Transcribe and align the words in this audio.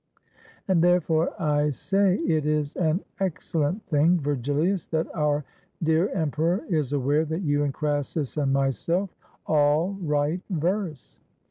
And 0.67 0.83
therefore 0.83 1.39
I 1.39 1.69
say 1.69 2.15
it 2.25 2.47
is 2.47 2.75
an 2.75 3.01
excellent 3.19 3.85
thing, 3.85 4.19
Vergilius, 4.19 4.87
that 4.87 5.05
our 5.15 5.45
dear 5.83 6.09
emperor 6.09 6.63
is 6.67 6.91
aware 6.91 7.23
that 7.25 7.43
you 7.43 7.63
and 7.63 7.71
Crassus 7.71 8.35
and 8.35 8.51
myself 8.51 9.13
all 9.45 9.95
write 10.01 10.41
verse. 10.49 11.19